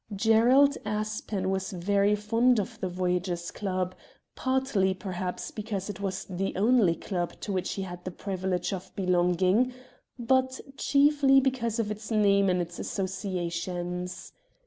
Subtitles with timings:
[0.15, 3.93] Gerald Aspen was very fond of the Voyagers' Club,
[4.33, 8.73] partly perhaps because it was the only club to which he had the privi lege
[8.73, 9.75] of belonging,
[10.17, 14.33] but chiefly because of its name and its associations.